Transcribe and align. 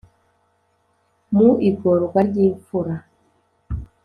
mu 1.35 1.49
igorwa 1.69 2.19
ry’imfura 2.29 2.95